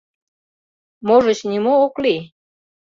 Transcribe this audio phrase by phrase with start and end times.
[1.07, 2.21] Можыч, нимо ок лий.